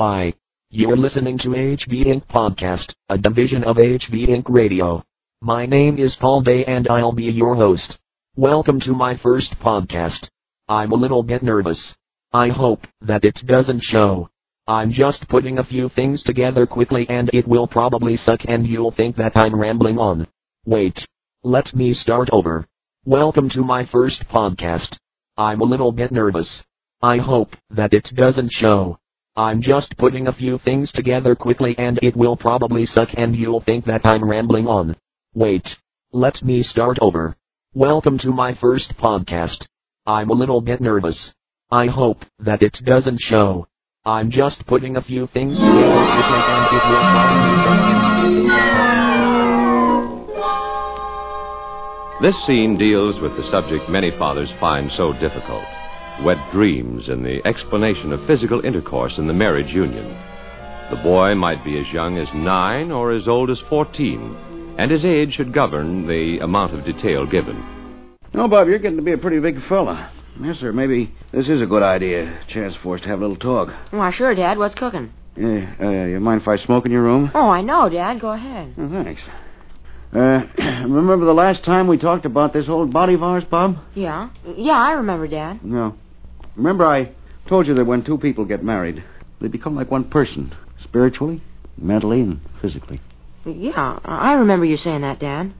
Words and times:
Hi. 0.00 0.32
You're 0.70 0.96
listening 0.96 1.36
to 1.40 1.48
HB 1.50 2.06
Inc. 2.06 2.26
Podcast, 2.26 2.94
a 3.10 3.18
division 3.18 3.64
of 3.64 3.76
HB 3.76 4.28
Inc. 4.30 4.44
Radio. 4.48 5.04
My 5.42 5.66
name 5.66 5.98
is 5.98 6.16
Paul 6.18 6.40
Day 6.40 6.64
and 6.64 6.88
I'll 6.88 7.12
be 7.12 7.24
your 7.24 7.54
host. 7.54 7.98
Welcome 8.34 8.80
to 8.80 8.92
my 8.92 9.18
first 9.18 9.56
podcast. 9.60 10.30
I'm 10.68 10.92
a 10.92 10.94
little 10.94 11.22
bit 11.22 11.42
nervous. 11.42 11.94
I 12.32 12.48
hope 12.48 12.86
that 13.02 13.24
it 13.24 13.42
doesn't 13.44 13.82
show. 13.82 14.30
I'm 14.66 14.90
just 14.90 15.28
putting 15.28 15.58
a 15.58 15.64
few 15.64 15.90
things 15.90 16.22
together 16.22 16.66
quickly 16.66 17.06
and 17.10 17.28
it 17.34 17.46
will 17.46 17.66
probably 17.66 18.16
suck 18.16 18.40
and 18.48 18.66
you'll 18.66 18.92
think 18.92 19.16
that 19.16 19.36
I'm 19.36 19.60
rambling 19.60 19.98
on. 19.98 20.26
Wait. 20.64 21.04
Let 21.44 21.74
me 21.74 21.92
start 21.92 22.30
over. 22.32 22.66
Welcome 23.04 23.50
to 23.50 23.60
my 23.60 23.84
first 23.84 24.24
podcast. 24.32 24.96
I'm 25.36 25.60
a 25.60 25.70
little 25.72 25.92
bit 25.92 26.10
nervous. 26.10 26.62
I 27.02 27.18
hope 27.18 27.50
that 27.68 27.92
it 27.92 28.10
doesn't 28.16 28.50
show. 28.50 28.96
I'm 29.36 29.62
just 29.62 29.96
putting 29.96 30.26
a 30.26 30.32
few 30.32 30.58
things 30.58 30.90
together 30.90 31.36
quickly 31.36 31.76
and 31.78 32.00
it 32.02 32.16
will 32.16 32.36
probably 32.36 32.84
suck 32.84 33.10
and 33.16 33.36
you'll 33.36 33.60
think 33.60 33.84
that 33.84 34.04
I'm 34.04 34.28
rambling 34.28 34.66
on. 34.66 34.96
Wait. 35.34 35.68
Let 36.12 36.42
me 36.42 36.64
start 36.64 36.98
over. 37.00 37.36
Welcome 37.72 38.18
to 38.18 38.30
my 38.30 38.56
first 38.56 38.94
podcast. 38.98 39.68
I'm 40.04 40.30
a 40.30 40.34
little 40.34 40.60
bit 40.60 40.80
nervous. 40.80 41.32
I 41.70 41.86
hope 41.86 42.24
that 42.40 42.62
it 42.62 42.80
doesn't 42.84 43.20
show. 43.20 43.68
I'm 44.04 44.32
just 44.32 44.66
putting 44.66 44.96
a 44.96 45.02
few 45.02 45.28
things 45.28 45.60
together 45.60 45.78
quickly 45.78 46.40
and 46.50 46.66
it 46.74 46.82
will 46.90 47.06
probably 47.14 47.54
suck 47.62 47.80
This 52.20 52.34
scene 52.48 52.76
deals 52.76 53.14
with 53.22 53.36
the 53.36 53.48
subject 53.52 53.88
many 53.88 54.10
fathers 54.18 54.50
find 54.58 54.90
so 54.96 55.12
difficult 55.12 55.64
wet 56.24 56.38
dreams 56.52 57.04
and 57.08 57.24
the 57.24 57.40
explanation 57.46 58.12
of 58.12 58.26
physical 58.26 58.60
intercourse 58.64 59.12
in 59.18 59.26
the 59.26 59.32
marriage 59.32 59.72
union. 59.72 60.06
The 60.90 61.00
boy 61.02 61.34
might 61.34 61.64
be 61.64 61.78
as 61.78 61.86
young 61.92 62.18
as 62.18 62.28
nine 62.34 62.90
or 62.90 63.12
as 63.12 63.28
old 63.28 63.50
as 63.50 63.58
fourteen, 63.68 64.36
and 64.78 64.90
his 64.90 65.04
age 65.04 65.34
should 65.36 65.54
govern 65.54 66.06
the 66.06 66.38
amount 66.42 66.74
of 66.74 66.84
detail 66.84 67.26
given. 67.26 67.56
No, 68.34 68.48
Bob, 68.48 68.68
you're 68.68 68.78
getting 68.78 68.96
to 68.96 69.02
be 69.02 69.12
a 69.12 69.18
pretty 69.18 69.40
big 69.40 69.56
fella. 69.68 70.12
Yes, 70.40 70.56
sir. 70.60 70.72
Maybe 70.72 71.14
this 71.32 71.46
is 71.46 71.60
a 71.62 71.66
good 71.66 71.82
idea. 71.82 72.40
Chance 72.52 72.74
for 72.82 72.96
us 72.96 73.02
to 73.02 73.08
have 73.08 73.20
a 73.20 73.22
little 73.26 73.36
talk. 73.36 73.68
Why, 73.90 74.12
sure, 74.16 74.34
Dad. 74.34 74.58
What's 74.58 74.74
cooking? 74.74 75.12
Yeah, 75.36 75.74
uh, 75.80 76.06
you 76.06 76.20
mind 76.20 76.42
if 76.42 76.48
I 76.48 76.56
smoke 76.64 76.86
in 76.86 76.92
your 76.92 77.02
room? 77.02 77.30
Oh, 77.34 77.48
I 77.48 77.60
know, 77.62 77.88
Dad. 77.88 78.20
Go 78.20 78.32
ahead. 78.32 78.74
Oh, 78.78 79.02
thanks. 79.04 79.22
Uh, 80.14 80.40
remember 80.88 81.24
the 81.24 81.32
last 81.32 81.64
time 81.64 81.86
we 81.86 81.98
talked 81.98 82.24
about 82.26 82.52
this 82.52 82.64
old 82.68 82.92
body 82.92 83.14
of 83.14 83.22
ours, 83.22 83.44
Bob? 83.50 83.76
Yeah? 83.94 84.30
Yeah, 84.56 84.72
I 84.72 84.92
remember, 84.92 85.28
Dad. 85.28 85.60
No. 85.62 85.94
Remember 86.60 86.84
I 86.84 87.10
told 87.48 87.66
you 87.66 87.74
that 87.76 87.86
when 87.86 88.04
two 88.04 88.18
people 88.18 88.44
get 88.44 88.62
married, 88.62 89.02
they 89.40 89.48
become 89.48 89.74
like 89.74 89.90
one 89.90 90.04
person, 90.10 90.54
spiritually, 90.84 91.42
mentally, 91.78 92.20
and 92.20 92.40
physically. 92.60 93.00
Yeah, 93.46 93.98
I 94.04 94.32
remember 94.32 94.66
you 94.66 94.76
saying 94.76 95.00
that, 95.00 95.20
Dad. 95.20 95.54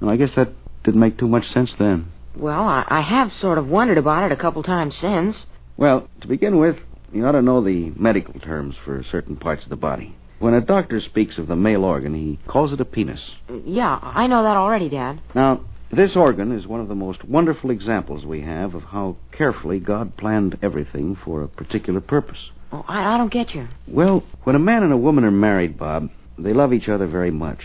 Well, 0.00 0.12
I 0.12 0.16
guess 0.16 0.30
that 0.36 0.52
didn't 0.84 1.00
make 1.00 1.18
too 1.18 1.26
much 1.26 1.42
sense 1.52 1.70
then. 1.80 2.06
Well, 2.36 2.62
I, 2.62 2.84
I 2.86 3.00
have 3.00 3.30
sort 3.40 3.58
of 3.58 3.66
wondered 3.66 3.98
about 3.98 4.30
it 4.30 4.32
a 4.32 4.40
couple 4.40 4.62
times 4.62 4.94
since. 5.00 5.34
Well, 5.76 6.08
to 6.20 6.28
begin 6.28 6.60
with, 6.60 6.76
you 7.12 7.26
ought 7.26 7.32
to 7.32 7.42
know 7.42 7.60
the 7.60 7.92
medical 7.98 8.38
terms 8.38 8.76
for 8.84 9.04
certain 9.10 9.34
parts 9.34 9.64
of 9.64 9.70
the 9.70 9.76
body. 9.76 10.14
When 10.38 10.54
a 10.54 10.60
doctor 10.60 11.00
speaks 11.00 11.36
of 11.36 11.48
the 11.48 11.56
male 11.56 11.82
organ, 11.82 12.14
he 12.14 12.38
calls 12.46 12.72
it 12.72 12.80
a 12.80 12.84
penis. 12.84 13.18
Yeah, 13.66 13.98
I 14.00 14.28
know 14.28 14.44
that 14.44 14.56
already, 14.56 14.88
Dad. 14.88 15.20
Now, 15.34 15.64
this 15.94 16.12
organ 16.16 16.56
is 16.56 16.66
one 16.66 16.80
of 16.80 16.88
the 16.88 16.94
most 16.94 17.24
wonderful 17.24 17.70
examples 17.70 18.24
we 18.24 18.42
have 18.42 18.74
of 18.74 18.82
how 18.82 19.16
carefully 19.36 19.78
God 19.78 20.16
planned 20.16 20.58
everything 20.62 21.16
for 21.24 21.42
a 21.42 21.48
particular 21.48 22.00
purpose. 22.00 22.50
Oh, 22.72 22.84
I, 22.88 23.14
I 23.14 23.18
don't 23.18 23.32
get 23.32 23.54
you. 23.54 23.68
Well, 23.86 24.24
when 24.44 24.56
a 24.56 24.60
man 24.60 24.82
and 24.82 24.92
a 24.92 24.96
woman 24.96 25.24
are 25.24 25.30
married, 25.30 25.78
Bob, 25.78 26.10
they 26.38 26.52
love 26.52 26.72
each 26.72 26.88
other 26.88 27.06
very 27.06 27.30
much. 27.30 27.60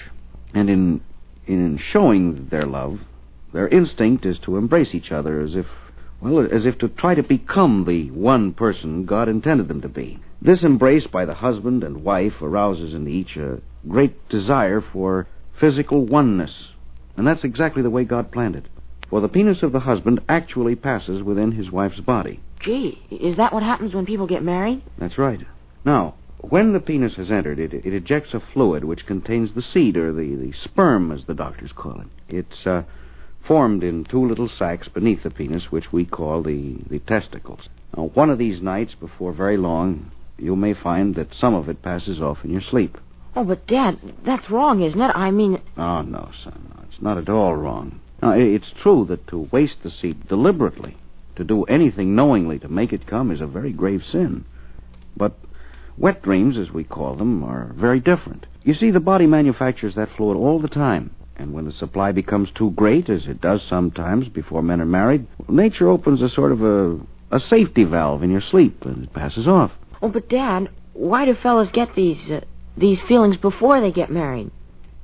And 0.53 0.69
in 0.69 1.01
in 1.47 1.79
showing 1.91 2.47
their 2.51 2.65
love, 2.65 2.99
their 3.53 3.67
instinct 3.67 4.25
is 4.25 4.37
to 4.45 4.57
embrace 4.57 4.89
each 4.93 5.11
other 5.11 5.41
as 5.41 5.55
if 5.55 5.65
well, 6.21 6.45
as 6.45 6.65
if 6.65 6.77
to 6.79 6.89
try 6.89 7.15
to 7.15 7.23
become 7.23 7.85
the 7.85 8.11
one 8.11 8.53
person 8.53 9.05
God 9.05 9.29
intended 9.29 9.67
them 9.67 9.81
to 9.81 9.89
be. 9.89 10.19
This 10.41 10.59
embrace 10.63 11.07
by 11.11 11.25
the 11.25 11.33
husband 11.33 11.83
and 11.83 12.03
wife 12.03 12.41
arouses 12.41 12.93
in 12.93 13.07
each 13.07 13.35
a 13.35 13.61
great 13.87 14.29
desire 14.29 14.81
for 14.81 15.27
physical 15.59 16.05
oneness. 16.05 16.51
And 17.19 17.27
that's 17.27 17.43
exactly 17.43 17.81
the 17.81 17.89
way 17.89 18.05
God 18.05 18.31
planned 18.31 18.55
it. 18.55 18.63
For 19.09 19.19
the 19.19 19.27
penis 19.27 19.61
of 19.61 19.73
the 19.73 19.81
husband 19.81 20.21
actually 20.29 20.77
passes 20.77 21.21
within 21.21 21.51
his 21.51 21.69
wife's 21.69 21.99
body. 21.99 22.39
Gee, 22.63 22.97
is 23.11 23.35
that 23.35 23.51
what 23.51 23.61
happens 23.61 23.93
when 23.93 24.05
people 24.05 24.25
get 24.25 24.41
married? 24.41 24.81
That's 24.97 25.17
right. 25.17 25.41
Now, 25.83 26.15
when 26.39 26.71
the 26.71 26.79
penis 26.79 27.15
has 27.17 27.29
entered, 27.29 27.59
it, 27.59 27.73
it 27.73 27.93
ejects 27.93 28.33
a 28.33 28.41
fluid 28.53 28.85
which 28.85 29.05
contains 29.05 29.49
the 29.53 29.65
seed, 29.73 29.97
or 29.97 30.13
the, 30.13 30.33
the 30.33 30.53
sperm, 30.63 31.11
as 31.11 31.25
the 31.27 31.33
doctors 31.33 31.71
call 31.75 31.99
it. 31.99 32.07
It's 32.29 32.65
uh, 32.65 32.83
formed 33.45 33.83
in 33.83 34.05
two 34.05 34.25
little 34.25 34.49
sacs 34.57 34.87
beneath 34.87 35.23
the 35.23 35.29
penis, 35.29 35.63
which 35.71 35.91
we 35.91 36.05
call 36.05 36.41
the, 36.41 36.77
the 36.89 36.99
testicles. 36.99 37.67
Now, 37.97 38.11
one 38.13 38.29
of 38.29 38.37
these 38.37 38.61
nights, 38.61 38.93
before 38.97 39.33
very 39.33 39.57
long, 39.57 40.13
you 40.37 40.55
may 40.55 40.73
find 40.73 41.15
that 41.15 41.35
some 41.37 41.53
of 41.53 41.67
it 41.67 41.83
passes 41.83 42.21
off 42.21 42.37
in 42.45 42.51
your 42.51 42.63
sleep. 42.71 42.97
Oh, 43.35 43.43
but 43.43 43.67
Dad, 43.67 43.99
that's 44.25 44.49
wrong, 44.49 44.81
isn't 44.81 44.99
it? 44.99 45.11
I 45.15 45.31
mean, 45.31 45.59
Oh, 45.77 46.01
no, 46.01 46.29
son. 46.43 46.73
No, 46.75 46.83
it's 46.89 47.01
not 47.01 47.17
at 47.17 47.29
all 47.29 47.55
wrong. 47.55 47.99
Now, 48.21 48.31
it's 48.31 48.71
true 48.81 49.05
that 49.09 49.27
to 49.27 49.47
waste 49.51 49.77
the 49.83 49.91
seed 50.01 50.27
deliberately, 50.27 50.97
to 51.37 51.43
do 51.43 51.63
anything 51.65 52.15
knowingly 52.15 52.59
to 52.59 52.67
make 52.67 52.91
it 52.91 53.07
come, 53.07 53.31
is 53.31 53.39
a 53.39 53.47
very 53.47 53.71
grave 53.71 54.01
sin. 54.11 54.43
But 55.15 55.37
wet 55.97 56.21
dreams, 56.21 56.57
as 56.57 56.73
we 56.73 56.83
call 56.83 57.15
them, 57.15 57.43
are 57.43 57.71
very 57.77 57.99
different. 57.99 58.45
You 58.63 58.73
see, 58.73 58.91
the 58.91 58.99
body 58.99 59.25
manufactures 59.25 59.95
that 59.95 60.09
fluid 60.17 60.35
all 60.37 60.59
the 60.59 60.67
time. 60.67 61.11
And 61.37 61.53
when 61.53 61.63
the 61.65 61.71
supply 61.71 62.11
becomes 62.11 62.49
too 62.53 62.71
great, 62.71 63.09
as 63.09 63.21
it 63.25 63.39
does 63.39 63.61
sometimes 63.69 64.27
before 64.27 64.61
men 64.61 64.81
are 64.81 64.85
married, 64.85 65.25
nature 65.47 65.87
opens 65.87 66.21
a 66.21 66.29
sort 66.29 66.51
of 66.51 66.61
a, 66.61 66.99
a 67.31 67.39
safety 67.49 67.85
valve 67.85 68.21
in 68.23 68.31
your 68.31 68.43
sleep, 68.51 68.83
and 68.83 69.05
it 69.05 69.13
passes 69.13 69.47
off. 69.47 69.71
oh, 70.01 70.09
but 70.09 70.27
Dad, 70.27 70.67
why 70.93 71.23
do 71.23 71.33
fellas 71.41 71.69
get 71.71 71.95
these 71.95 72.17
uh, 72.29 72.41
these 72.79 72.99
feelings 73.07 73.37
before 73.37 73.81
they 73.81 73.91
get 73.91 74.09
married? 74.09 74.51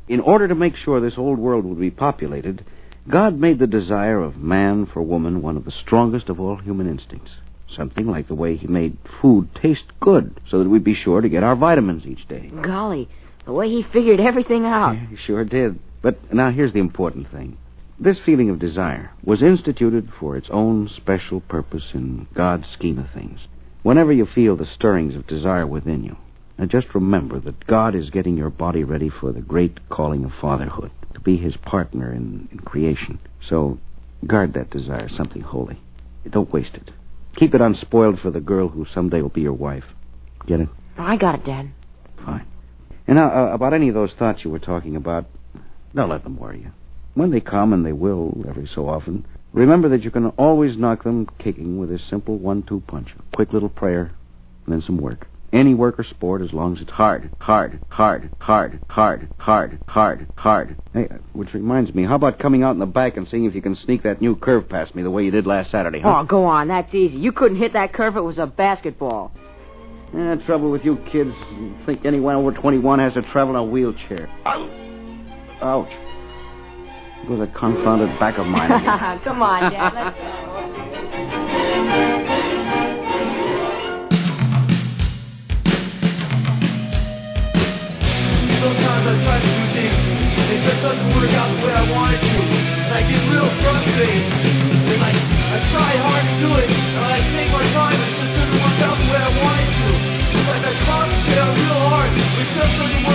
In 0.07 0.19
order 0.19 0.47
to 0.47 0.55
make 0.55 0.75
sure 0.75 1.01
this 1.01 1.17
old 1.17 1.39
world 1.39 1.65
would 1.65 1.79
be 1.79 1.91
populated, 1.91 2.65
God 3.09 3.39
made 3.39 3.59
the 3.59 3.67
desire 3.67 4.21
of 4.21 4.37
man 4.37 4.87
for 4.91 5.01
woman 5.01 5.41
one 5.41 5.57
of 5.57 5.65
the 5.65 5.73
strongest 5.83 6.29
of 6.29 6.39
all 6.39 6.57
human 6.57 6.87
instincts. 6.87 7.31
Something 7.75 8.07
like 8.07 8.27
the 8.27 8.35
way 8.35 8.55
he 8.55 8.67
made 8.67 8.97
food 9.21 9.49
taste 9.61 9.83
good, 9.99 10.39
so 10.49 10.59
that 10.59 10.69
we'd 10.69 10.83
be 10.83 10.95
sure 10.95 11.21
to 11.21 11.29
get 11.29 11.43
our 11.43 11.55
vitamins 11.55 12.05
each 12.05 12.27
day. 12.27 12.51
Golly, 12.63 13.09
the 13.45 13.51
way 13.51 13.67
he 13.67 13.83
figured 13.91 14.19
everything 14.19 14.65
out. 14.65 14.93
Yeah, 14.93 15.07
he 15.07 15.17
sure 15.25 15.43
did. 15.43 15.79
But 16.01 16.33
now 16.33 16.51
here's 16.51 16.73
the 16.73 16.79
important 16.79 17.31
thing. 17.31 17.57
This 17.99 18.17
feeling 18.25 18.49
of 18.49 18.59
desire 18.59 19.11
was 19.23 19.41
instituted 19.41 20.09
for 20.19 20.35
its 20.35 20.47
own 20.51 20.89
special 20.95 21.41
purpose 21.41 21.85
in 21.93 22.27
God's 22.35 22.65
scheme 22.73 22.99
of 22.99 23.09
things. 23.13 23.39
Whenever 23.83 24.11
you 24.11 24.25
feel 24.25 24.55
the 24.55 24.67
stirrings 24.75 25.15
of 25.15 25.27
desire 25.27 25.65
within 25.65 26.03
you, 26.03 26.17
now 26.57 26.65
just 26.65 26.93
remember 26.93 27.39
that 27.39 27.67
God 27.67 27.95
is 27.95 28.09
getting 28.09 28.37
your 28.37 28.49
body 28.49 28.83
ready 28.83 29.09
for 29.09 29.31
the 29.31 29.41
great 29.41 29.89
calling 29.89 30.23
of 30.23 30.31
fatherhood, 30.39 30.91
to 31.13 31.19
be 31.19 31.37
his 31.37 31.55
partner 31.57 32.13
in, 32.13 32.47
in 32.51 32.59
creation. 32.59 33.19
So 33.49 33.77
guard 34.25 34.53
that 34.53 34.69
desire, 34.69 35.09
something 35.09 35.41
holy. 35.41 35.79
Don't 36.29 36.51
waste 36.51 36.75
it. 36.75 36.91
Keep 37.35 37.53
it 37.53 37.61
unspoiled 37.61 38.19
for 38.19 38.31
the 38.31 38.39
girl 38.39 38.69
who 38.69 38.85
someday 38.93 39.21
will 39.21 39.29
be 39.29 39.41
your 39.41 39.53
wife. 39.53 39.83
Get 40.47 40.61
it? 40.61 40.69
I 40.97 41.17
got 41.17 41.35
it, 41.35 41.45
Dad. 41.45 41.71
Fine. 42.23 42.47
And 43.07 43.17
now, 43.17 43.29
uh, 43.29 43.53
about 43.53 43.73
any 43.73 43.89
of 43.89 43.93
those 43.93 44.11
thoughts 44.17 44.39
you 44.43 44.49
were 44.49 44.59
talking 44.59 44.95
about, 44.95 45.25
don't 45.93 46.09
let 46.09 46.23
them 46.23 46.37
worry 46.37 46.61
you. 46.61 46.71
When 47.13 47.31
they 47.31 47.41
come, 47.41 47.73
and 47.73 47.85
they 47.85 47.91
will 47.91 48.43
every 48.47 48.69
so 48.73 48.89
often, 48.89 49.25
remember 49.53 49.89
that 49.89 50.03
you 50.03 50.11
can 50.11 50.27
always 50.29 50.77
knock 50.77 51.03
them 51.03 51.27
kicking 51.37 51.77
with 51.77 51.91
a 51.91 51.99
simple 52.09 52.37
one-two 52.37 52.83
punch. 52.87 53.09
A 53.17 53.35
quick 53.35 53.53
little 53.53 53.69
prayer, 53.69 54.11
and 54.65 54.73
then 54.73 54.83
some 54.85 54.97
work. 54.97 55.27
Any 55.55 55.73
work 55.73 55.97
or 55.97 56.03
sport, 56.03 56.41
as 56.41 56.51
long 56.51 56.75
as 56.75 56.81
it's 56.81 56.91
hard, 56.91 57.33
hard, 57.39 57.79
hard, 57.89 58.29
hard, 58.41 58.77
hard, 58.89 59.29
hard, 59.37 59.79
hard, 59.87 60.27
hard. 60.35 60.75
Hey, 60.91 61.07
uh, 61.09 61.15
which 61.31 61.53
reminds 61.53 61.95
me, 61.95 62.03
how 62.03 62.15
about 62.15 62.39
coming 62.39 62.61
out 62.61 62.71
in 62.71 62.79
the 62.79 62.85
back 62.85 63.15
and 63.15 63.25
seeing 63.31 63.45
if 63.45 63.55
you 63.55 63.61
can 63.61 63.77
sneak 63.85 64.03
that 64.03 64.19
new 64.19 64.35
curve 64.35 64.67
past 64.67 64.93
me 64.95 65.01
the 65.01 65.09
way 65.09 65.23
you 65.23 65.31
did 65.31 65.47
last 65.47 65.71
Saturday, 65.71 66.01
huh? 66.01 66.23
Oh, 66.23 66.25
go 66.25 66.43
on. 66.43 66.67
That's 66.67 66.93
easy. 66.93 67.15
You 67.15 67.31
couldn't 67.31 67.57
hit 67.57 67.71
that 67.71 67.93
curve 67.93 68.15
if 68.15 68.17
it 68.17 68.21
was 68.23 68.37
a 68.37 68.47
basketball. 68.47 69.31
Eh, 70.13 70.35
trouble 70.45 70.71
with 70.71 70.83
you 70.83 70.97
kids. 71.09 71.31
Think 71.85 72.05
anyone 72.05 72.35
over 72.35 72.51
21 72.51 72.99
has 72.99 73.13
to 73.13 73.21
travel 73.31 73.51
in 73.51 73.55
a 73.55 73.63
wheelchair. 73.63 74.27
Ouch. 74.45 75.87
Go 77.29 77.39
the 77.39 77.47
confounded 77.57 78.19
back 78.19 78.37
of 78.37 78.45
mine. 78.45 78.69
Come 79.23 79.41
on, 79.41 79.71
Dad. 79.71 79.93
Let's 79.95 80.17
go. 80.17 80.44
doesn't 90.85 91.09
work 91.17 91.33
out 91.33 91.49
the 91.49 91.65
way 91.65 91.73
I 91.73 91.85
wanted 91.97 92.21
to. 92.21 92.37
And 92.45 92.93
I 92.93 93.01
get 93.09 93.17
real 93.25 93.49
frustrated. 93.65 94.21
And 94.93 95.01
I 95.01 95.11
I 95.17 95.57
try 95.73 95.91
hard 95.97 96.23
to 96.29 96.35
do 96.45 96.49
it. 96.61 96.69
And 96.69 97.01
I 97.01 97.17
take 97.33 97.49
my 97.49 97.65
time. 97.73 97.97
It 97.97 98.13
just 98.13 98.33
doesn't 98.37 98.61
work 98.61 98.79
out 98.85 98.97
the 99.01 99.07
way 99.09 99.17
I 99.17 99.31
wanted 99.33 99.69
to. 99.81 99.89
Like, 100.45 100.61
I 100.61 100.73
concentrate 100.85 101.57
real 101.57 101.81
hard. 101.89 102.11
But 102.13 102.37
it 102.37 102.49
just 102.53 102.73
doesn't 102.77 103.01
work 103.01 103.14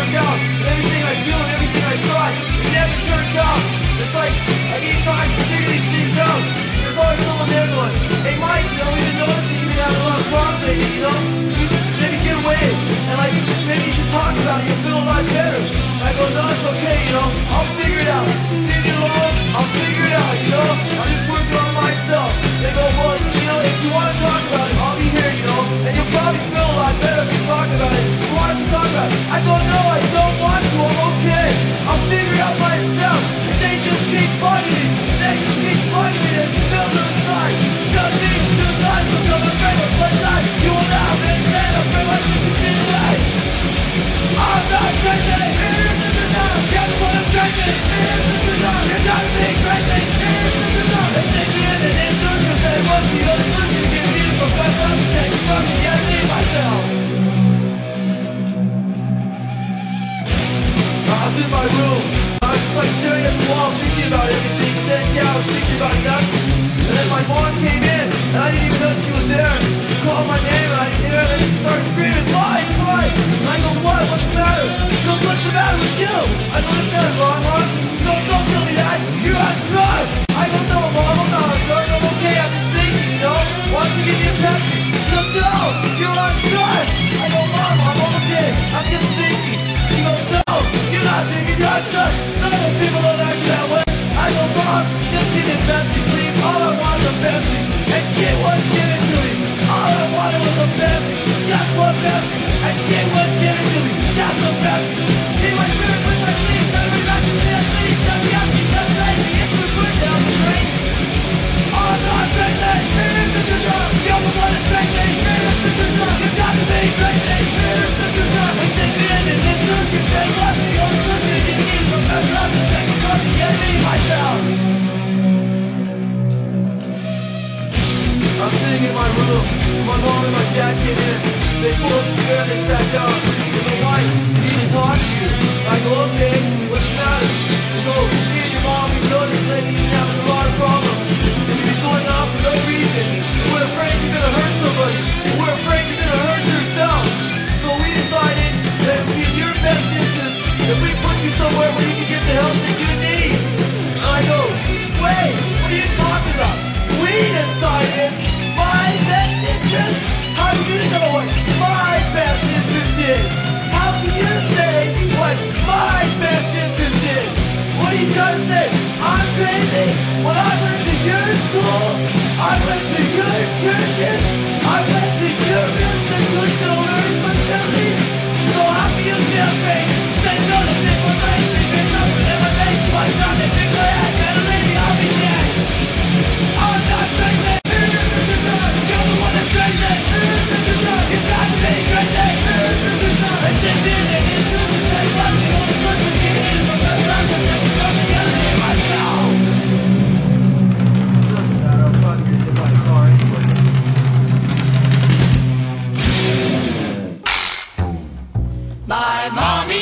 mommy 209.33 209.80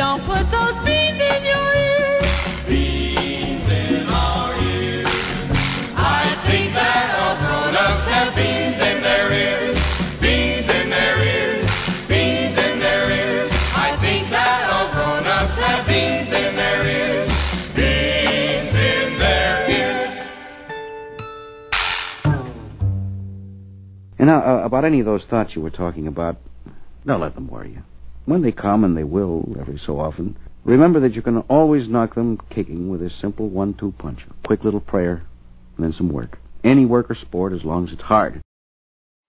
don't 0.00 0.24
put 0.24 0.48
those 0.48 0.80
beans 0.88 1.20
in 1.20 1.44
your 1.44 1.68
ears. 1.76 2.24
Beans 2.64 3.68
in 3.68 4.08
our 4.08 4.56
ears. 4.56 5.04
I 5.92 6.40
think 6.48 6.72
that 6.72 7.20
all 7.20 7.36
grown-ups 7.36 8.08
have 8.08 8.32
beans 8.32 8.80
in 8.80 9.04
their 9.04 9.28
ears. 9.28 9.76
Beans 10.24 10.64
in 10.72 10.88
their 10.88 11.20
ears. 11.20 11.68
Beans 12.08 12.56
in 12.56 12.80
their 12.80 13.12
ears. 13.12 13.52
I 13.52 14.00
think 14.00 14.30
that 14.32 14.72
all 14.72 14.88
grown-ups 14.96 15.60
have 15.60 15.84
beans 15.84 16.32
in 16.32 16.56
their 16.56 16.80
ears. 16.80 17.28
Beans 17.76 18.72
in 18.72 19.18
their 19.20 19.68
ears. 19.68 20.16
And 24.18 24.28
now, 24.28 24.40
uh, 24.40 24.64
about 24.64 24.86
any 24.86 25.00
of 25.00 25.04
those 25.04 25.24
thoughts 25.28 25.54
you 25.54 25.60
were 25.60 25.68
talking 25.68 26.06
about, 26.06 26.38
don't 27.04 27.20
let 27.20 27.34
them 27.34 27.48
worry 27.48 27.72
you. 27.72 27.82
When 28.26 28.42
they 28.42 28.52
come, 28.52 28.84
and 28.84 28.96
they 28.96 29.04
will 29.04 29.56
every 29.58 29.80
so 29.84 29.98
often, 29.98 30.36
remember 30.64 31.00
that 31.00 31.14
you 31.14 31.22
can 31.22 31.38
always 31.48 31.88
knock 31.88 32.14
them 32.14 32.38
kicking 32.50 32.88
with 32.88 33.02
a 33.02 33.10
simple 33.20 33.48
one-two 33.48 33.94
punch. 33.98 34.20
A 34.28 34.46
quick 34.46 34.64
little 34.64 34.80
prayer, 34.80 35.22
and 35.76 35.84
then 35.84 35.92
some 35.92 36.12
work. 36.12 36.38
Any 36.62 36.86
work 36.86 37.10
or 37.10 37.14
sport, 37.14 37.52
as 37.52 37.64
long 37.64 37.86
as 37.86 37.94
it's 37.94 38.02
hard. 38.02 38.40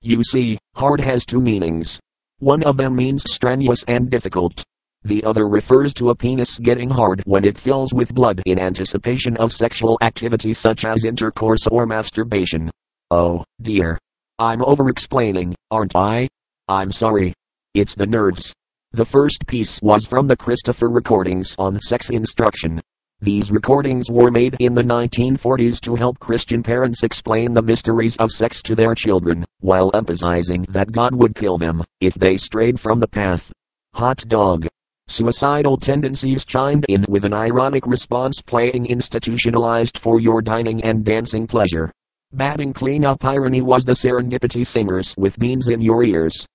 You 0.02 0.24
see, 0.24 0.58
hard 0.76 1.00
has 1.00 1.26
two 1.26 1.40
meanings. 1.40 2.00
One 2.40 2.64
of 2.64 2.78
them 2.78 2.96
means 2.96 3.24
strenuous 3.26 3.84
and 3.88 4.10
difficult. 4.10 4.64
The 5.04 5.24
other 5.24 5.48
refers 5.48 5.94
to 5.96 6.10
a 6.10 6.16
penis 6.16 6.60
getting 6.62 6.90
hard 6.90 7.24
when 7.26 7.46
it 7.46 7.58
fills 7.58 7.94
with 7.94 8.14
blood 8.14 8.42
in 8.46 8.60
anticipation 8.60 9.38
of 9.38 9.52
sexual 9.52 9.98
activity 10.02 10.54
such 10.54 10.86
as 10.86 11.06
intercourse 11.06 11.66
or 11.72 11.86
masturbation. 11.86 12.70
Oh, 13.10 13.44
dear. 13.62 13.98
I'm 14.38 14.64
over 14.64 14.90
explaining, 14.90 15.56
aren't 15.70 15.96
I? 15.96 16.28
I'm 16.68 16.92
sorry. 16.92 17.34
It's 17.74 17.96
the 17.96 18.06
nerves. 18.06 18.54
The 18.94 19.06
first 19.06 19.48
piece 19.48 19.80
was 19.82 20.06
from 20.06 20.28
the 20.28 20.36
Christopher 20.36 20.90
recordings 20.90 21.56
on 21.58 21.80
sex 21.80 22.10
instruction. 22.10 22.82
These 23.22 23.50
recordings 23.50 24.10
were 24.12 24.30
made 24.32 24.58
in 24.60 24.74
the 24.74 24.82
1940s 24.82 25.80
to 25.82 25.96
help 25.96 26.20
Christian 26.20 26.62
parents 26.62 27.02
explain 27.02 27.54
the 27.54 27.62
mysteries 27.62 28.18
of 28.20 28.32
sex 28.32 28.62
to 28.64 28.76
their 28.76 28.94
children, 28.94 29.46
while 29.62 29.92
emphasizing 29.94 30.66
that 30.74 30.92
God 30.92 31.16
would 31.16 31.36
kill 31.36 31.58
them 31.58 31.82
if 32.02 32.14
they 32.16 32.36
strayed 32.36 32.82
from 32.82 33.00
the 33.00 33.08
path. 33.08 33.50
Hot 33.94 34.18
dog. 34.28 34.68
Suicidal 35.08 35.78
tendencies 35.78 36.44
chimed 36.44 36.84
in 36.90 37.06
with 37.08 37.24
an 37.24 37.34
ironic 37.34 37.88
response 37.88 38.42
playing 38.46 38.88
institutionalized 38.88 40.00
for 40.00 40.20
your 40.20 40.42
dining 40.42 40.84
and 40.84 41.06
dancing 41.06 41.48
pleasure. 41.48 41.94
Batting 42.34 42.74
cleanup 42.74 43.24
irony 43.24 43.62
was 43.62 43.86
the 43.86 43.94
Serendipity 43.94 44.68
Singers 44.68 45.16
with 45.18 45.40
beans 45.40 45.70
in 45.70 45.80
your 45.80 46.04
ears. 46.04 46.46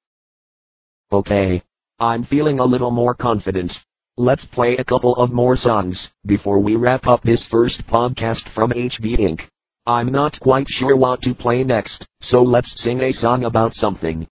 Okay. 1.10 1.62
I'm 1.98 2.24
feeling 2.24 2.60
a 2.60 2.64
little 2.64 2.90
more 2.90 3.14
confident. 3.14 3.72
Let's 4.18 4.44
play 4.44 4.76
a 4.76 4.84
couple 4.84 5.16
of 5.16 5.32
more 5.32 5.56
songs 5.56 6.10
before 6.26 6.60
we 6.60 6.76
wrap 6.76 7.06
up 7.06 7.22
this 7.22 7.46
first 7.50 7.86
podcast 7.86 8.52
from 8.54 8.70
HB 8.72 9.18
Inc. 9.18 9.40
I'm 9.86 10.12
not 10.12 10.38
quite 10.40 10.68
sure 10.68 10.94
what 10.94 11.22
to 11.22 11.34
play 11.34 11.64
next, 11.64 12.06
so 12.20 12.42
let's 12.42 12.82
sing 12.82 13.00
a 13.00 13.12
song 13.12 13.44
about 13.44 13.72
something. 13.72 14.26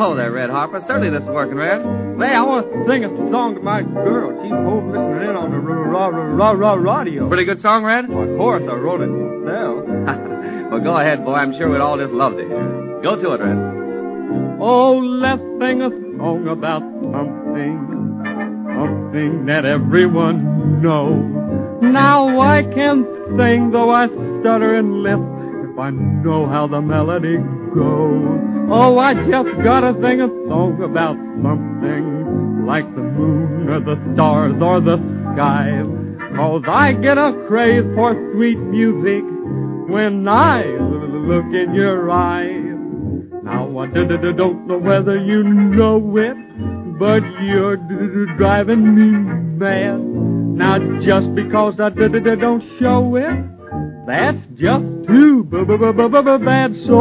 Hello 0.00 0.16
there, 0.16 0.32
Red 0.32 0.48
Harper. 0.48 0.82
Certainly 0.86 1.10
this 1.10 1.24
is 1.24 1.28
working, 1.28 1.56
Red. 1.56 1.82
Hey, 2.16 2.32
I 2.32 2.40
want 2.40 2.72
to 2.72 2.88
sing 2.88 3.04
a 3.04 3.12
song 3.30 3.54
to 3.54 3.60
my 3.60 3.82
girl. 3.82 4.32
She's 4.40 4.50
home 4.50 4.88
listening 4.88 5.28
in 5.28 5.36
on 5.36 5.50
the 5.52 5.58
raw, 5.58 6.08
raw, 6.08 6.52
raw 6.52 6.72
radio. 6.72 7.28
Pretty 7.28 7.44
good 7.44 7.60
song, 7.60 7.84
Red? 7.84 8.08
Well, 8.08 8.24
of 8.24 8.38
course, 8.38 8.62
I 8.64 8.76
wrote 8.80 9.02
it 9.02 9.12
myself. 9.12 9.84
well, 10.72 10.80
go 10.80 10.96
ahead, 10.96 11.22
boy. 11.22 11.34
I'm 11.34 11.52
sure 11.52 11.68
we'd 11.68 11.84
all 11.84 11.98
just 11.98 12.14
love 12.14 12.32
to 12.32 12.48
hear. 12.48 13.00
Go 13.04 13.20
to 13.20 13.32
it, 13.36 13.40
Red. 13.44 13.60
Oh, 14.56 14.96
let's 15.04 15.44
sing 15.60 15.84
a 15.84 15.92
song 16.16 16.48
about 16.48 16.80
something, 17.04 17.76
something 18.72 19.44
that 19.52 19.66
everyone 19.66 20.80
knows. 20.80 21.28
Now 21.84 22.40
I 22.40 22.62
can 22.62 23.04
sing 23.36 23.70
though 23.70 23.90
I 23.90 24.08
stutter 24.40 24.80
and 24.80 25.04
lisp 25.04 25.28
if 25.68 25.78
I 25.78 25.90
know 25.90 26.48
how 26.48 26.66
the 26.66 26.80
melody 26.80 27.36
goes. 27.74 28.40
Oh, 28.72 28.98
I 28.98 29.14
just 29.14 29.50
gotta 29.64 29.94
sing 30.00 30.20
a 30.20 30.28
song 30.48 30.82
about 30.82 31.16
something 31.42 32.66
like 32.66 32.84
the 32.94 33.02
moon 33.02 33.68
or 33.68 33.80
the 33.80 33.96
stars 34.14 34.54
or 34.62 34.80
the 34.80 34.98
skies. 35.34 35.86
Cause 36.36 36.62
I 36.66 36.92
get 36.92 37.18
a 37.18 37.32
craze 37.48 37.84
for 37.94 38.14
sweet 38.32 38.58
music 38.58 39.24
when 39.90 40.28
I 40.28 40.64
look 40.64 41.46
in 41.52 41.74
your 41.74 42.10
eyes. 42.10 42.70
Now 43.42 43.78
I 43.78 43.86
don't 43.86 44.66
know 44.66 44.78
whether 44.78 45.16
you 45.16 45.42
know 45.42 46.16
it, 46.16 46.36
but 46.98 47.22
you're 47.42 47.76
driving 48.36 48.94
me 48.94 49.58
mad. 49.58 50.00
Now 50.00 50.78
just 51.00 51.34
because 51.34 51.80
I 51.80 51.90
don't 51.90 52.62
show 52.78 53.16
it, 53.16 54.06
that's 54.06 54.38
just 54.56 54.89
too 55.06 55.44
b- 55.44 55.64
b- 55.64 56.44
bad. 56.44 56.74
So 56.86 56.96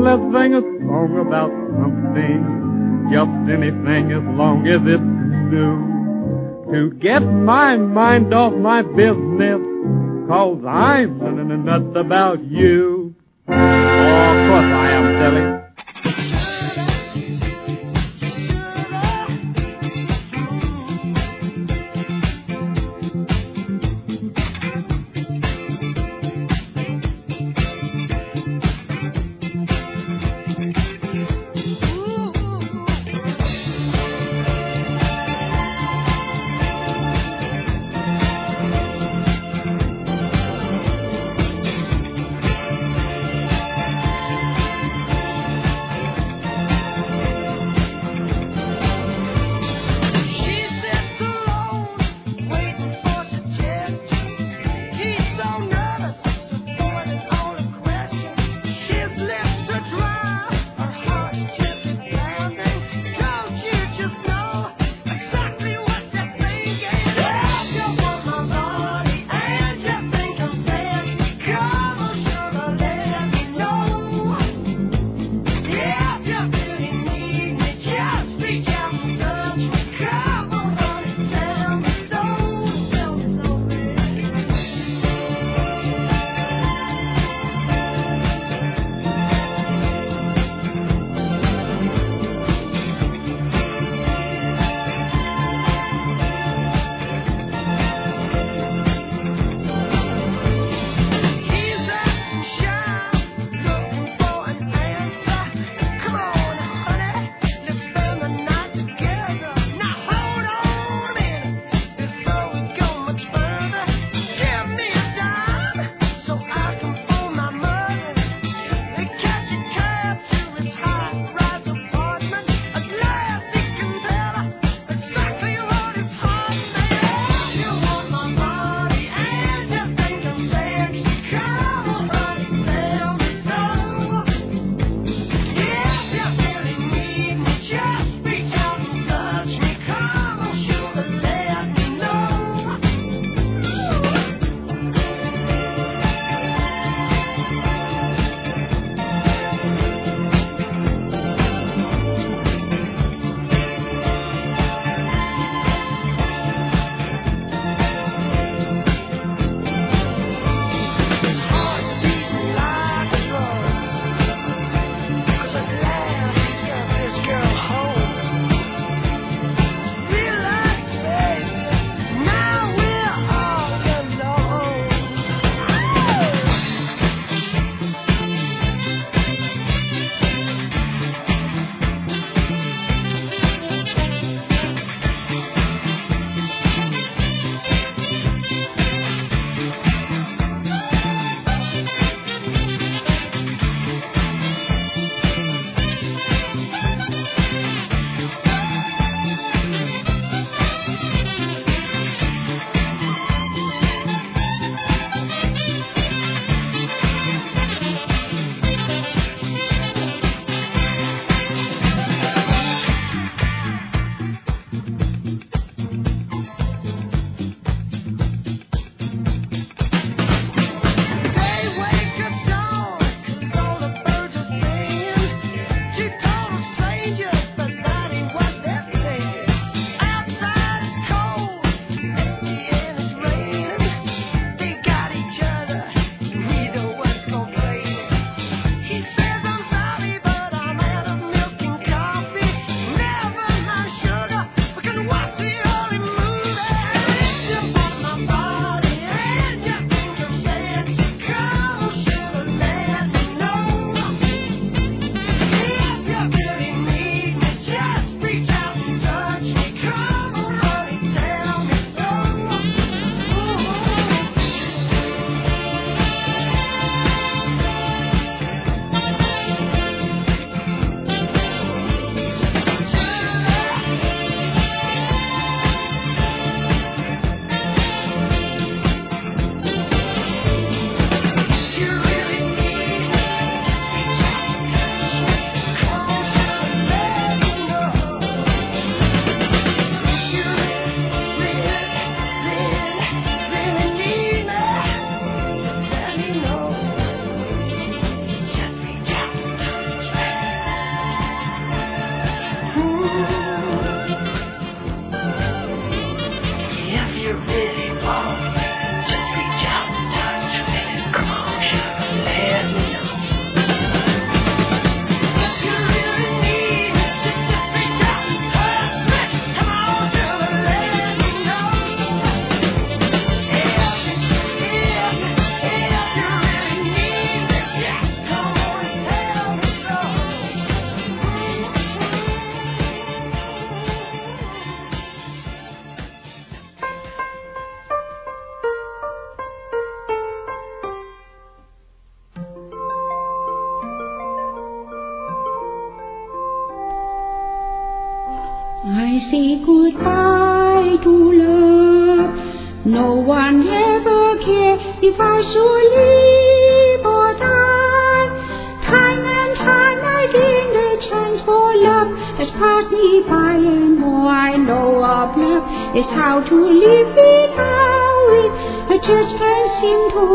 let's 0.00 0.22
sing 0.34 0.54
a 0.54 0.62
song 0.62 1.24
about 1.26 1.50
something, 1.78 3.08
just 3.10 3.34
anything 3.50 4.12
as 4.12 4.22
long 4.36 4.66
as 4.66 4.80
it's 4.84 5.02
new. 5.52 5.88
To 6.72 6.90
get 6.98 7.20
my 7.20 7.76
mind 7.76 8.34
off 8.34 8.52
my 8.52 8.82
business, 8.82 9.60
cause 10.28 10.62
I'm 10.66 11.20
n- 11.22 11.64
nuts 11.64 11.96
about 11.96 12.44
you. 12.44 13.14
Oh, 13.48 13.52
of 13.52 14.38
course 14.48 14.70
I 14.70 14.88
am, 14.92 15.04
silly. 15.18 16.37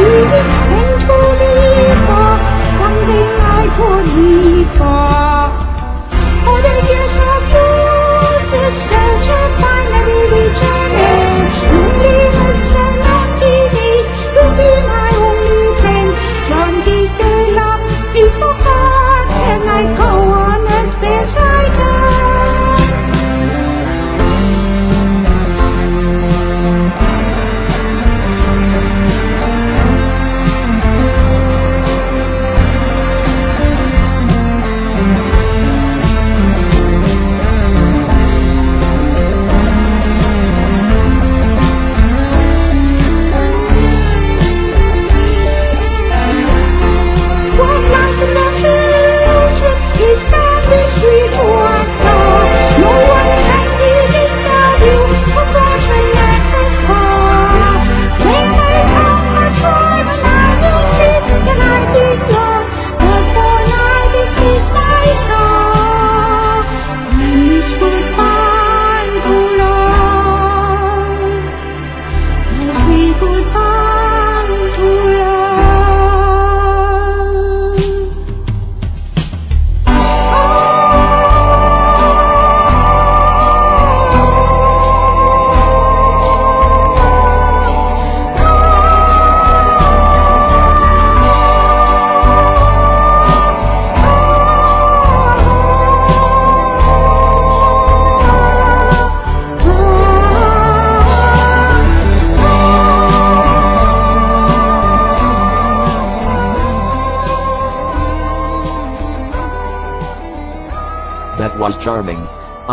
believe 0.00 1.00
to 1.08 1.18
live 1.40 2.00
for. 2.08 2.32
Something 2.80 3.28
I 3.40 3.62
could 3.76 4.06
live 4.16 4.70
for. 4.78 4.86
All 4.86 5.09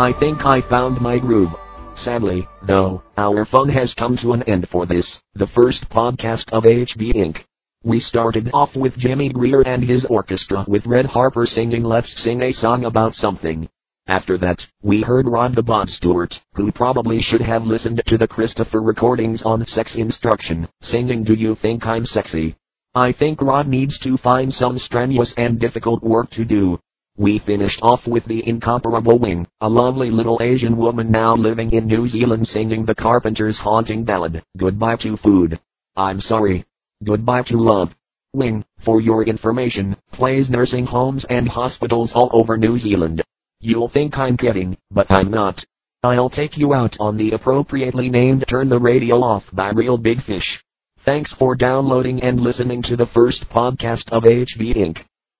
I 0.08 0.18
think 0.18 0.38
I 0.46 0.62
found 0.62 1.02
my 1.02 1.18
groove. 1.18 1.50
Sadly, 1.94 2.48
though, 2.66 3.02
our 3.18 3.44
fun 3.44 3.68
has 3.68 3.92
come 3.92 4.16
to 4.22 4.32
an 4.32 4.42
end 4.44 4.66
for 4.70 4.86
this, 4.86 5.20
the 5.34 5.46
first 5.46 5.90
podcast 5.90 6.50
of 6.50 6.62
HB 6.62 7.14
Inc. 7.14 7.44
We 7.84 8.00
started 8.00 8.48
off 8.54 8.74
with 8.74 8.96
Jimmie 8.96 9.28
Grier 9.28 9.60
and 9.60 9.84
his 9.84 10.06
orchestra 10.06 10.64
with 10.66 10.86
Red 10.86 11.04
Harper 11.04 11.44
singing 11.44 11.84
Let's 11.84 12.22
Sing 12.22 12.40
a 12.40 12.52
Song 12.52 12.86
About 12.86 13.16
Something. 13.16 13.68
After 14.06 14.38
that, 14.38 14.66
we 14.82 15.02
heard 15.02 15.28
Rod 15.28 15.54
the 15.54 15.62
Bod 15.62 15.90
Stewart, 15.90 16.40
who 16.54 16.72
probably 16.72 17.20
should 17.20 17.42
have 17.42 17.64
listened 17.64 18.00
to 18.06 18.16
the 18.16 18.26
Christopher 18.26 18.80
recordings 18.80 19.42
on 19.42 19.66
sex 19.66 19.94
instruction, 19.94 20.66
singing 20.80 21.22
Do 21.22 21.34
You 21.34 21.54
Think 21.54 21.84
I'm 21.84 22.06
Sexy? 22.06 22.56
I 22.94 23.12
think 23.12 23.42
Rod 23.42 23.68
needs 23.68 23.98
to 23.98 24.16
find 24.16 24.54
some 24.54 24.78
strenuous 24.78 25.34
and 25.36 25.60
difficult 25.60 26.02
work 26.02 26.30
to 26.30 26.46
do. 26.46 26.80
We 27.18 27.40
finished 27.40 27.80
off 27.82 28.06
with 28.06 28.24
the 28.26 28.48
incomparable 28.48 29.18
Wing, 29.18 29.44
a 29.60 29.68
lovely 29.68 30.08
little 30.08 30.38
Asian 30.40 30.76
woman 30.76 31.10
now 31.10 31.34
living 31.34 31.72
in 31.72 31.88
New 31.88 32.06
Zealand 32.06 32.46
singing 32.46 32.84
the 32.84 32.94
Carpenter's 32.94 33.58
haunting 33.58 34.04
ballad, 34.04 34.44
Goodbye 34.56 34.98
to 35.00 35.16
Food. 35.16 35.58
I'm 35.96 36.20
sorry. 36.20 36.64
Goodbye 37.04 37.42
to 37.46 37.56
Love. 37.56 37.92
Wing, 38.34 38.64
for 38.84 39.00
your 39.00 39.24
information, 39.24 39.96
plays 40.12 40.48
nursing 40.48 40.86
homes 40.86 41.26
and 41.28 41.48
hospitals 41.48 42.12
all 42.14 42.30
over 42.32 42.56
New 42.56 42.78
Zealand. 42.78 43.20
You'll 43.58 43.88
think 43.88 44.16
I'm 44.16 44.36
kidding, 44.36 44.76
but 44.92 45.10
I'm 45.10 45.32
not. 45.32 45.64
I'll 46.04 46.30
take 46.30 46.56
you 46.56 46.72
out 46.72 46.96
on 47.00 47.16
the 47.16 47.32
appropriately 47.32 48.08
named 48.10 48.44
Turn 48.48 48.68
the 48.68 48.78
Radio 48.78 49.16
Off 49.24 49.42
by 49.52 49.70
Reel 49.70 49.98
Big 49.98 50.22
Fish. 50.22 50.62
Thanks 51.04 51.34
for 51.34 51.56
downloading 51.56 52.22
and 52.22 52.38
listening 52.38 52.80
to 52.82 52.94
the 52.94 53.06
first 53.06 53.46
podcast 53.50 54.12
of 54.12 54.22
HB 54.22 54.76
Inc. 54.76 54.98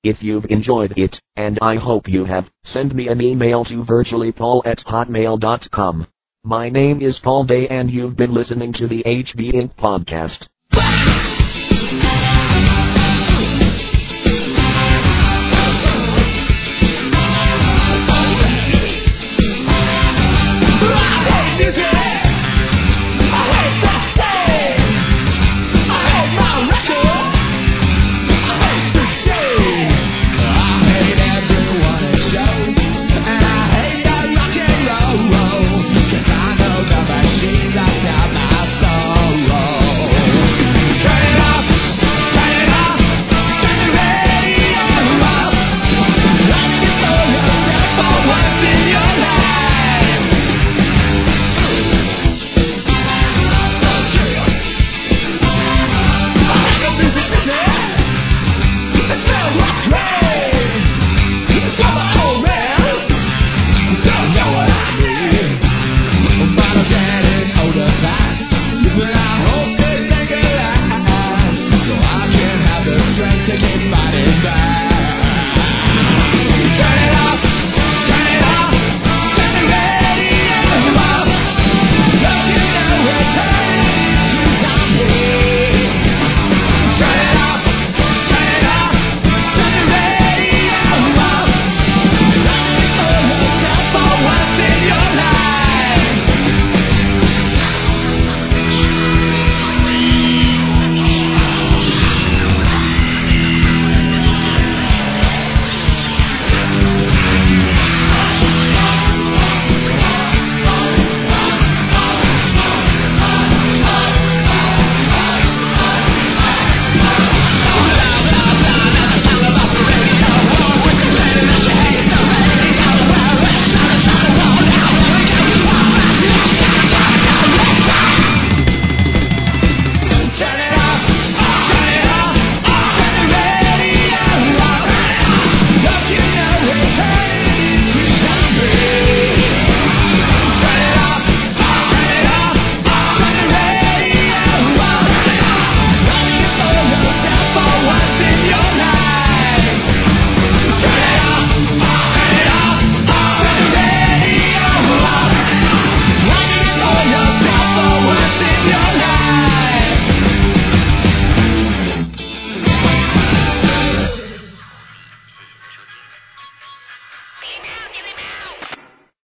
If 0.08 0.22
you've 0.22 0.46
enjoyed 0.46 0.94
it, 0.96 1.20
and 1.36 1.58
I 1.60 1.76
hope 1.76 2.08
you 2.08 2.24
have, 2.24 2.50
send 2.64 2.94
me 2.94 3.08
an 3.08 3.20
email 3.20 3.62
to 3.66 3.84
virtuallypaul 3.84 4.62
at 4.64 4.78
hotmail.com. 4.78 6.06
My 6.42 6.70
name 6.70 7.02
is 7.02 7.20
Paul 7.22 7.44
Day 7.44 7.68
and 7.68 7.90
you've 7.90 8.16
been 8.16 8.32
listening 8.32 8.72
to 8.72 8.88
the 8.88 9.02
HB 9.04 9.52
Inc. 9.52 9.74
podcast. 9.74 10.48